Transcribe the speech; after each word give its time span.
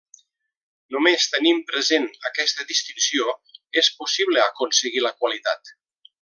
Només 0.95 1.27
tenint 1.33 1.59
present 1.71 2.07
aquesta 2.31 2.65
distinció 2.71 3.35
és 3.83 3.91
possible 4.01 4.43
aconseguir 4.47 5.05
la 5.07 5.13
qualitat. 5.21 5.75